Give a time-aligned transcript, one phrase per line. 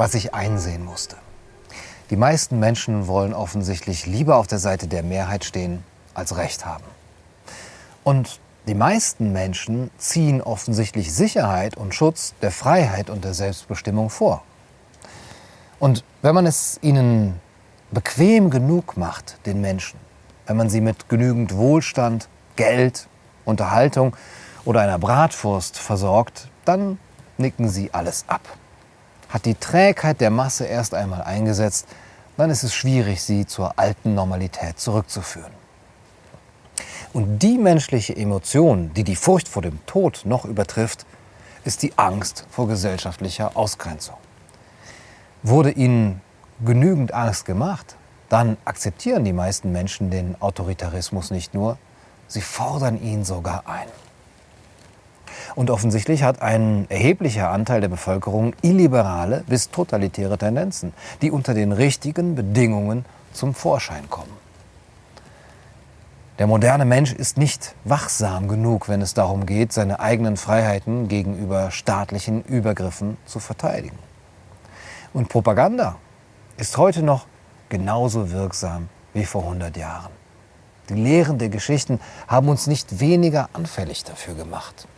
[0.00, 1.16] was ich einsehen musste.
[2.08, 5.84] Die meisten Menschen wollen offensichtlich lieber auf der Seite der Mehrheit stehen,
[6.14, 6.84] als Recht haben.
[8.02, 14.42] Und die meisten Menschen ziehen offensichtlich Sicherheit und Schutz der Freiheit und der Selbstbestimmung vor.
[15.78, 17.38] Und wenn man es ihnen
[17.90, 20.00] bequem genug macht, den Menschen,
[20.46, 22.26] wenn man sie mit genügend Wohlstand,
[22.56, 23.06] Geld,
[23.44, 24.16] Unterhaltung
[24.64, 26.98] oder einer Bratwurst versorgt, dann
[27.36, 28.40] nicken sie alles ab.
[29.30, 31.86] Hat die Trägheit der Masse erst einmal eingesetzt,
[32.36, 35.52] dann ist es schwierig, sie zur alten Normalität zurückzuführen.
[37.12, 41.06] Und die menschliche Emotion, die die Furcht vor dem Tod noch übertrifft,
[41.64, 44.16] ist die Angst vor gesellschaftlicher Ausgrenzung.
[45.42, 46.20] Wurde ihnen
[46.64, 47.96] genügend Angst gemacht,
[48.28, 51.78] dann akzeptieren die meisten Menschen den Autoritarismus nicht nur,
[52.28, 53.88] sie fordern ihn sogar ein.
[55.54, 60.92] Und offensichtlich hat ein erheblicher Anteil der Bevölkerung illiberale bis totalitäre Tendenzen,
[61.22, 64.40] die unter den richtigen Bedingungen zum Vorschein kommen.
[66.38, 71.70] Der moderne Mensch ist nicht wachsam genug, wenn es darum geht, seine eigenen Freiheiten gegenüber
[71.70, 73.98] staatlichen Übergriffen zu verteidigen.
[75.12, 75.96] Und Propaganda
[76.56, 77.26] ist heute noch
[77.68, 80.12] genauso wirksam wie vor 100 Jahren.
[80.88, 84.88] Die Lehren der Geschichten haben uns nicht weniger anfällig dafür gemacht.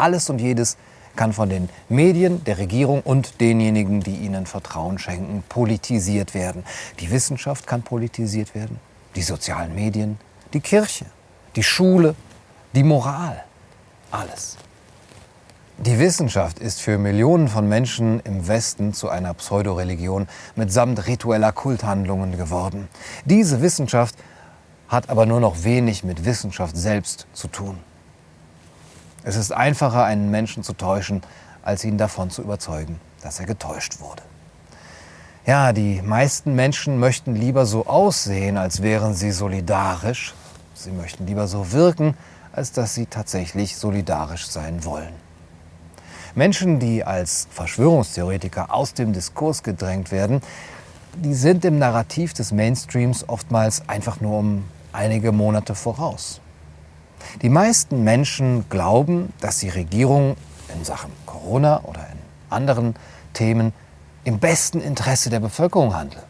[0.00, 0.78] Alles und jedes
[1.14, 6.64] kann von den Medien, der Regierung und denjenigen, die ihnen Vertrauen schenken, politisiert werden.
[7.00, 8.78] Die Wissenschaft kann politisiert werden,
[9.14, 10.18] die sozialen Medien,
[10.54, 11.04] die Kirche,
[11.54, 12.14] die Schule,
[12.74, 13.44] die Moral,
[14.10, 14.56] alles.
[15.78, 22.36] Die Wissenschaft ist für Millionen von Menschen im Westen zu einer Pseudoreligion mitsamt ritueller Kulthandlungen
[22.36, 22.88] geworden.
[23.24, 24.14] Diese Wissenschaft
[24.88, 27.78] hat aber nur noch wenig mit Wissenschaft selbst zu tun.
[29.22, 31.22] Es ist einfacher, einen Menschen zu täuschen,
[31.62, 34.22] als ihn davon zu überzeugen, dass er getäuscht wurde.
[35.46, 40.34] Ja, die meisten Menschen möchten lieber so aussehen, als wären sie solidarisch.
[40.74, 42.16] Sie möchten lieber so wirken,
[42.52, 45.12] als dass sie tatsächlich solidarisch sein wollen.
[46.34, 50.40] Menschen, die als Verschwörungstheoretiker aus dem Diskurs gedrängt werden,
[51.14, 56.40] die sind im Narrativ des Mainstreams oftmals einfach nur um einige Monate voraus.
[57.42, 60.36] Die meisten Menschen glauben, dass die Regierung
[60.74, 62.18] in Sachen Corona oder in
[62.50, 62.94] anderen
[63.32, 63.72] Themen
[64.24, 66.24] im besten Interesse der Bevölkerung handelt.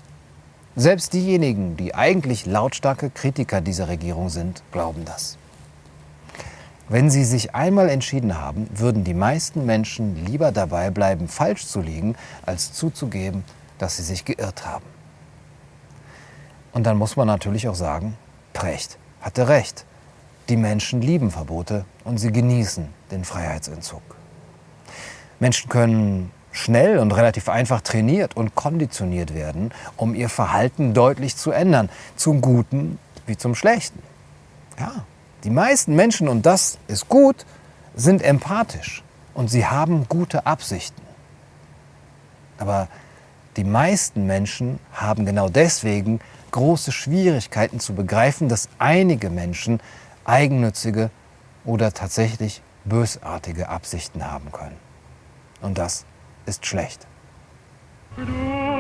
[0.77, 5.37] Selbst diejenigen, die eigentlich lautstarke Kritiker dieser Regierung sind, glauben das.
[6.89, 11.81] Wenn sie sich einmal entschieden haben, würden die meisten Menschen lieber dabei bleiben, falsch zu
[11.81, 13.45] liegen, als zuzugeben,
[13.79, 14.85] dass sie sich geirrt haben.
[16.73, 18.17] Und dann muss man natürlich auch sagen,
[18.53, 19.85] Precht hatte recht.
[20.51, 24.03] Die Menschen lieben Verbote und sie genießen den Freiheitsentzug.
[25.39, 31.53] Menschen können schnell und relativ einfach trainiert und konditioniert werden, um ihr Verhalten deutlich zu
[31.53, 34.03] ändern, zum Guten wie zum Schlechten.
[34.77, 35.05] Ja,
[35.45, 37.47] die meisten Menschen, und das ist gut,
[37.95, 41.03] sind empathisch und sie haben gute Absichten.
[42.59, 42.89] Aber
[43.57, 46.19] die meisten Menschen haben genau deswegen
[46.51, 49.79] große Schwierigkeiten zu begreifen, dass einige Menschen
[50.31, 51.11] eigennützige
[51.65, 54.77] oder tatsächlich bösartige Absichten haben können.
[55.61, 56.07] Und das
[56.47, 57.07] ist schlecht.
[58.17, 58.80] Du,